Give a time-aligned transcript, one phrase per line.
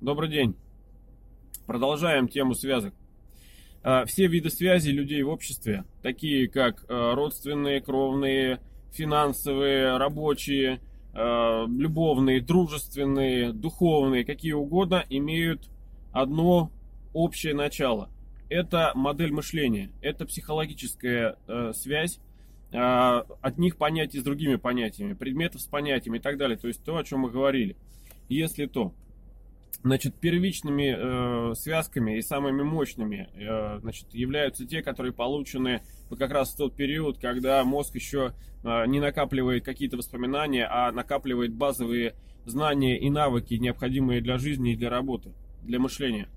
[0.00, 0.56] Добрый день.
[1.66, 2.94] Продолжаем тему связок.
[3.82, 8.60] А, все виды связи людей в обществе, такие как а, родственные, кровные,
[8.94, 10.80] финансовые, рабочие,
[11.12, 15.68] а, любовные, дружественные, духовные, какие угодно, имеют
[16.12, 16.72] одно
[17.12, 18.08] общее начало.
[18.48, 21.36] Это модель мышления, это психологическая
[21.74, 22.20] связь,
[22.72, 26.56] от них понятий с другими понятиями, предметов с понятиями и так далее.
[26.56, 27.76] То есть то, о чем мы говорили.
[28.28, 28.94] Если то.
[29.82, 36.32] Значит, первичными э, связками и самыми мощными э, значит, являются те, которые получены вот как
[36.32, 42.14] раз в тот период, когда мозг еще э, не накапливает какие-то воспоминания, а накапливает базовые
[42.44, 46.28] знания и навыки, необходимые для жизни и для работы, для мышления.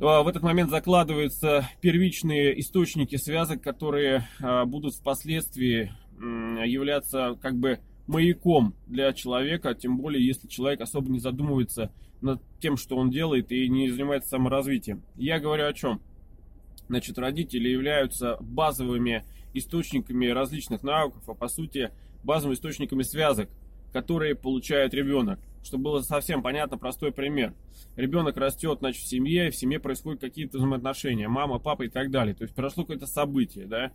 [0.00, 7.78] Э, в этот момент закладываются первичные источники связок, которые э, будут впоследствии являться как бы
[8.06, 13.52] маяком для человека, тем более если человек особо не задумывается над тем, что он делает
[13.52, 15.02] и не занимается саморазвитием.
[15.16, 16.00] Я говорю о чем?
[16.88, 21.90] Значит, родители являются базовыми источниками различных навыков, а по сути
[22.22, 23.50] базовыми источниками связок,
[23.92, 25.40] которые получает ребенок.
[25.64, 27.54] Чтобы было совсем понятно, простой пример.
[27.96, 32.36] Ребенок растет, значит, в семье, в семье происходят какие-то взаимоотношения, мама, папа и так далее.
[32.36, 33.90] То есть произошло какое-то событие, да.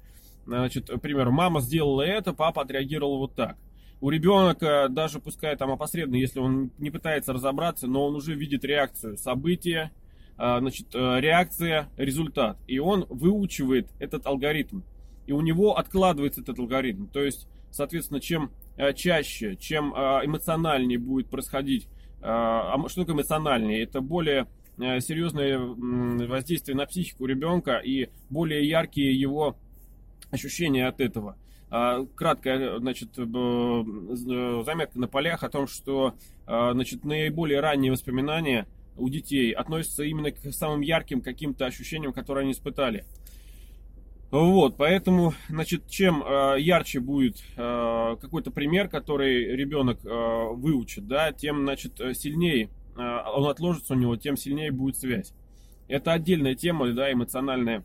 [0.45, 3.57] Значит, например, мама сделала это, папа отреагировал вот так
[4.01, 8.65] у ребенка, даже пускай там опосредованно, если он не пытается разобраться, но он уже видит
[8.65, 9.91] реакцию события,
[10.37, 12.57] а, значит, э, реакция, результат.
[12.65, 14.81] И он выучивает этот алгоритм.
[15.27, 17.05] И у него откладывается этот алгоритм.
[17.05, 21.87] То есть, соответственно, чем э, чаще, чем э, эмоциональнее будет происходить,
[22.23, 23.81] а что такое эмоциональнее?
[23.81, 24.45] Это более
[24.77, 29.57] серьезное воздействие на психику ребенка и более яркие его
[30.29, 31.35] ощущения от этого.
[31.73, 39.07] А, краткая значит, заметка на полях о том, что а, значит, наиболее ранние воспоминания у
[39.07, 43.05] детей относятся именно к самым ярким каким-то ощущениям, которые они испытали.
[44.31, 50.09] Вот, поэтому, значит, чем э, ярче будет э, какой-то пример, который ребенок э,
[50.53, 53.01] выучит, да, тем, значит, сильнее э,
[53.35, 55.33] он отложится у него, тем сильнее будет связь.
[55.89, 57.83] Это отдельная тема, да, эмоциональный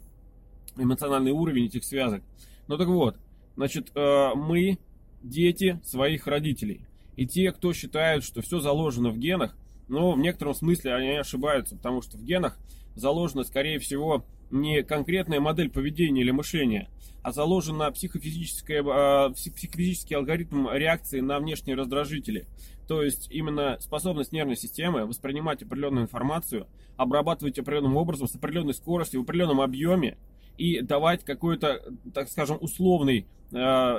[1.33, 2.23] уровень этих связок.
[2.69, 3.17] Ну так вот,
[3.57, 4.79] Значит, э, мы
[5.23, 6.83] дети своих родителей.
[7.17, 9.57] И те, кто считают, что все заложено в генах,
[9.89, 12.59] но в некотором смысле они ошибаются, потому что в генах
[12.95, 16.89] заложена, скорее всего, не конкретная модель поведения или мышления,
[17.23, 22.47] а заложена психофизическая, э, психофизический алгоритм реакции на внешние раздражители.
[22.87, 29.21] То есть именно способность нервной системы воспринимать определенную информацию, обрабатывать определенным образом, с определенной скоростью,
[29.21, 30.19] в определенном объеме,
[30.59, 31.83] и давать какой-то,
[32.15, 33.57] так скажем, условный э,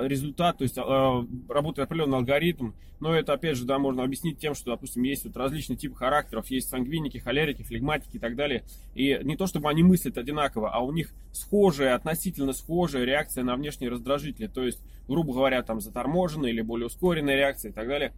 [0.08, 4.54] результат, то есть э, работает определенный алгоритм, но это, опять же, да, можно объяснить тем,
[4.54, 8.64] что, допустим, есть вот различные типы характеров, есть сангвиники, холерики, флегматики и так далее,
[8.94, 13.54] и не то, чтобы они мыслят одинаково, а у них схожая, относительно схожая реакция на
[13.56, 18.12] внешние раздражители, то есть, грубо говоря, там заторможенная или более ускоренная реакция и так далее.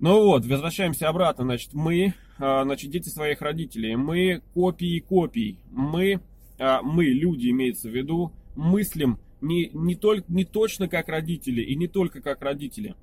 [0.00, 6.20] Ну вот, возвращаемся обратно, значит, мы, э, значит, дети своих родителей, мы копии копий, мы
[6.58, 11.86] мы, люди, имеется в виду, мыслим не, не, только, не точно как родители и не
[11.86, 12.94] только как родители.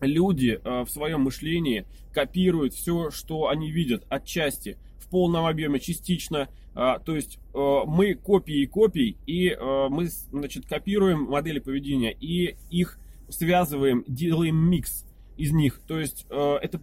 [0.00, 6.48] Люди а, в своем мышлении копируют все, что они видят отчасти, в полном объеме, частично.
[6.74, 9.54] А, то есть мы копии копий, и
[9.90, 15.04] мы значит, копируем модели поведения и их связываем, делаем микс
[15.36, 15.80] из них.
[15.86, 16.80] То есть это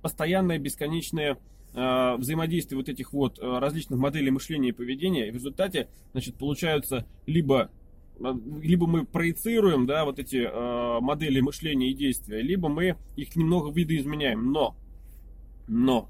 [0.00, 1.38] постоянная бесконечная
[1.78, 6.34] Э, взаимодействие вот этих вот э, различных моделей мышления и поведения, и в результате, значит,
[6.34, 7.70] получаются либо
[8.18, 13.36] э, либо мы проецируем, да, вот эти э, модели мышления и действия, либо мы их
[13.36, 14.50] немного видоизменяем.
[14.50, 14.74] Но,
[15.68, 16.08] но,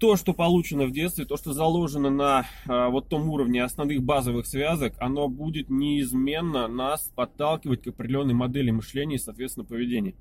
[0.00, 4.48] то, что получено в детстве, то, что заложено на э, вот том уровне основных базовых
[4.48, 10.16] связок, оно будет неизменно нас подталкивать к определенной модели мышления и, соответственно, поведения.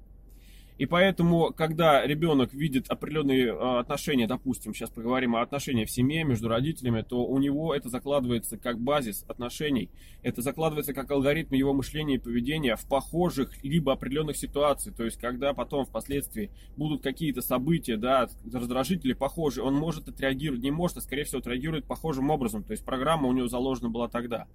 [0.78, 6.23] И поэтому, когда ребенок видит определенные а, отношения, допустим, сейчас поговорим о отношениях в семье
[6.23, 9.90] между родителями, то у него это закладывается как базис отношений,
[10.23, 14.96] это закладывается как алгоритм его мышления и поведения в похожих либо определенных ситуациях.
[14.96, 20.72] То есть, когда потом впоследствии будут какие-то события, да, раздражители похожие, он может отреагировать, не
[20.72, 22.64] может, а скорее всего отреагирует похожим образом.
[22.64, 24.47] То есть, программа у него заложена была тогда.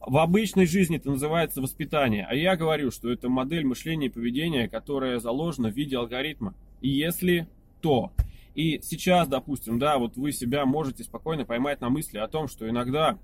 [0.00, 4.68] В обычной жизни это называется воспитание, а я говорю, что это модель мышления и поведения,
[4.68, 6.54] которая заложена в виде алгоритма.
[6.80, 7.48] И если
[7.80, 8.12] то.
[8.54, 12.68] И сейчас, допустим, да, вот вы себя можете спокойно поймать на мысли о том, что
[12.68, 13.18] иногда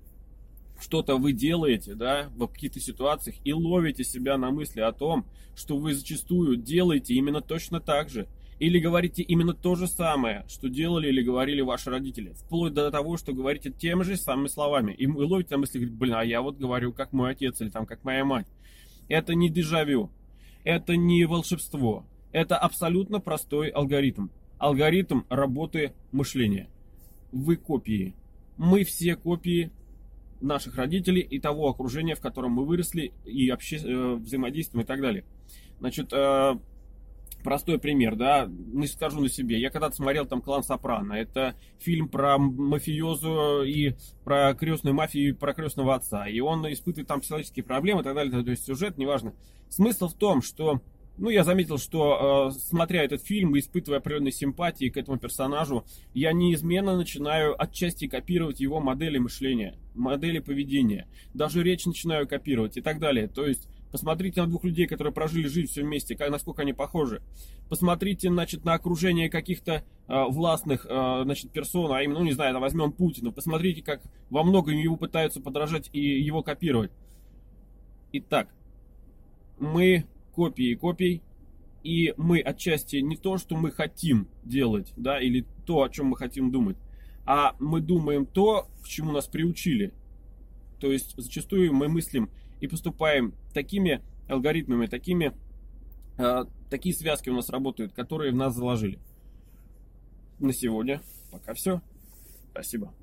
[0.79, 5.77] что-то вы делаете, да, в каких-то ситуациях и ловите себя на мысли о том, что
[5.77, 8.27] вы зачастую делаете именно точно так же.
[8.59, 12.33] Или говорите именно то же самое, что делали или говорили ваши родители.
[12.33, 14.93] Вплоть до того, что говорите теми же самыми словами.
[14.93, 18.03] И ловите на мысли, блин, а я вот говорю, как мой отец или там, как
[18.03, 18.47] моя мать.
[19.07, 20.11] Это не дежавю.
[20.63, 22.05] Это не волшебство.
[22.31, 24.27] Это абсолютно простой алгоритм.
[24.57, 26.69] Алгоритм работы мышления.
[27.31, 28.15] Вы копии.
[28.57, 29.71] Мы все копии
[30.43, 33.77] наших родителей и того окружения, в котором мы выросли, и обще...
[33.77, 35.25] Э, взаимодействуем и так далее.
[35.79, 36.55] Значит, э,
[37.43, 39.59] простой пример, да, не скажу на себе.
[39.59, 41.13] Я когда-то смотрел там «Клан Сопрано».
[41.13, 46.27] Это фильм про мафиозу и про крестную мафию, и про крестного отца.
[46.27, 48.43] И он испытывает там психологические проблемы и так далее.
[48.43, 49.33] То есть сюжет, неважно.
[49.69, 50.81] Смысл в том, что
[51.17, 55.85] ну, я заметил, что э, смотря этот фильм и испытывая определенные симпатии к этому персонажу,
[56.13, 61.07] я неизменно начинаю отчасти копировать его модели мышления, модели поведения.
[61.33, 63.27] Даже речь начинаю копировать и так далее.
[63.27, 67.21] То есть, посмотрите на двух людей, которые прожили жизнь все вместе, как, насколько они похожи.
[67.69, 72.59] Посмотрите, значит, на окружение каких-то э, властных, э, значит, персон, а именно, ну, не знаю,
[72.59, 73.31] возьмем Путина.
[73.31, 74.01] Посмотрите, как
[74.31, 76.91] во многом его пытаются подражать и его копировать.
[78.13, 78.49] Итак,
[79.59, 81.21] мы копии копий,
[81.83, 86.17] и мы отчасти не то, что мы хотим делать, да, или то, о чем мы
[86.17, 86.77] хотим думать,
[87.27, 89.93] а мы думаем то, к чему нас приучили.
[90.79, 92.29] То есть зачастую мы мыслим
[92.59, 95.33] и поступаем такими алгоритмами, такими,
[96.17, 98.99] э, такие связки у нас работают, которые в нас заложили.
[100.39, 101.81] На сегодня пока все.
[102.51, 102.93] Спасибо.